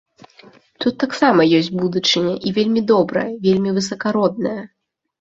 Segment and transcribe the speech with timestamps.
[0.85, 4.61] Тут таксама ёсць будучыня і вельмі добрая, вельмі высакародная.